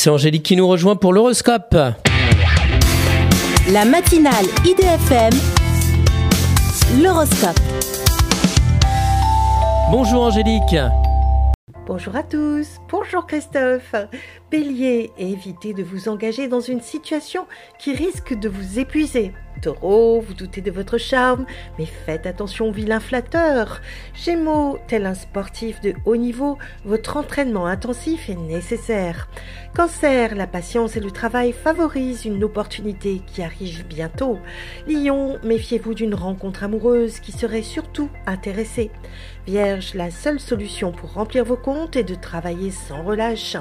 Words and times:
C'est 0.00 0.10
Angélique 0.10 0.44
qui 0.44 0.54
nous 0.54 0.68
rejoint 0.68 0.94
pour 0.94 1.12
l'horoscope. 1.12 1.74
La 3.72 3.84
matinale 3.84 4.44
IDFM, 4.64 5.32
l'horoscope. 7.02 7.58
Bonjour 9.90 10.22
Angélique. 10.22 10.76
Bonjour 11.84 12.14
à 12.14 12.22
tous, 12.22 12.68
bonjour 12.88 13.26
Christophe. 13.26 13.96
Bélier, 14.52 15.10
évitez 15.18 15.74
de 15.74 15.82
vous 15.82 16.08
engager 16.08 16.46
dans 16.46 16.60
une 16.60 16.80
situation 16.80 17.48
qui 17.80 17.92
risque 17.92 18.38
de 18.38 18.48
vous 18.48 18.78
épuiser. 18.78 19.32
Taureau, 19.60 20.20
vous 20.20 20.34
doutez 20.34 20.60
de 20.60 20.70
votre 20.70 20.98
charme, 20.98 21.46
mais 21.78 21.86
faites 21.86 22.26
attention 22.26 22.70
vilain 22.70 23.00
flatteur. 23.00 23.80
Gémeaux, 24.14 24.78
tel 24.86 25.06
un 25.06 25.14
sportif 25.14 25.80
de 25.80 25.94
haut 26.04 26.16
niveau, 26.16 26.58
votre 26.84 27.16
entraînement 27.16 27.66
intensif 27.66 28.28
est 28.28 28.36
nécessaire. 28.36 29.28
Cancer, 29.74 30.34
la 30.34 30.46
patience 30.46 30.96
et 30.96 31.00
le 31.00 31.10
travail 31.10 31.52
favorisent 31.52 32.24
une 32.24 32.42
opportunité 32.42 33.22
qui 33.26 33.42
arrive 33.42 33.86
bientôt. 33.86 34.38
Lion, 34.86 35.38
méfiez-vous 35.44 35.94
d'une 35.94 36.14
rencontre 36.14 36.64
amoureuse 36.64 37.20
qui 37.20 37.32
serait 37.32 37.62
surtout 37.62 38.08
intéressée. 38.26 38.90
Vierge, 39.46 39.94
la 39.94 40.10
seule 40.10 40.40
solution 40.40 40.92
pour 40.92 41.14
remplir 41.14 41.44
vos 41.44 41.56
comptes 41.56 41.96
est 41.96 42.04
de 42.04 42.14
travailler 42.14 42.70
sans 42.70 43.02
relâche. 43.02 43.56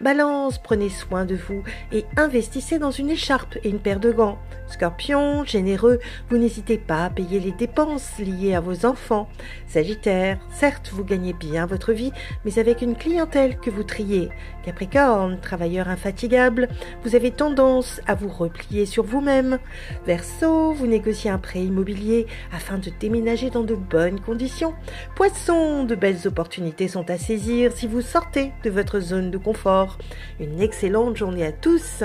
Balance, 0.00 0.58
prenez 0.58 0.90
soin 0.90 1.24
de 1.24 1.36
vous 1.36 1.62
et 1.90 2.04
investissez 2.16 2.78
dans 2.78 2.90
une 2.90 3.10
écharpe 3.10 3.56
et 3.62 3.68
une 3.70 3.78
paire 3.78 4.00
de 4.00 4.12
gants. 4.12 4.38
Scorpion, 4.68 5.31
généreux, 5.44 5.98
vous 6.28 6.36
n'hésitez 6.36 6.78
pas 6.78 7.04
à 7.04 7.10
payer 7.10 7.40
les 7.40 7.52
dépenses 7.52 8.18
liées 8.18 8.54
à 8.54 8.60
vos 8.60 8.86
enfants. 8.86 9.28
Sagittaire, 9.66 10.38
certes, 10.50 10.90
vous 10.92 11.04
gagnez 11.04 11.32
bien 11.32 11.66
votre 11.66 11.92
vie, 11.92 12.12
mais 12.44 12.58
avec 12.58 12.82
une 12.82 12.96
clientèle 12.96 13.58
que 13.58 13.70
vous 13.70 13.82
triez. 13.82 14.28
Capricorne, 14.64 15.40
travailleur 15.40 15.88
infatigable, 15.88 16.68
vous 17.04 17.14
avez 17.16 17.30
tendance 17.30 18.00
à 18.06 18.14
vous 18.14 18.28
replier 18.28 18.86
sur 18.86 19.04
vous-même. 19.04 19.58
Verseau, 20.06 20.72
vous 20.72 20.86
négociez 20.86 21.30
un 21.30 21.38
prêt 21.38 21.62
immobilier 21.62 22.26
afin 22.52 22.78
de 22.78 22.90
déménager 23.00 23.50
dans 23.50 23.64
de 23.64 23.74
bonnes 23.74 24.20
conditions. 24.20 24.74
Poisson, 25.16 25.84
de 25.84 25.94
belles 25.94 26.26
opportunités 26.26 26.88
sont 26.88 27.08
à 27.10 27.18
saisir 27.18 27.72
si 27.74 27.86
vous 27.86 28.02
sortez 28.02 28.52
de 28.64 28.70
votre 28.70 29.00
zone 29.00 29.30
de 29.30 29.38
confort. 29.38 29.98
Une 30.40 30.60
excellente 30.60 31.16
journée 31.16 31.46
à 31.46 31.52
tous. 31.52 32.04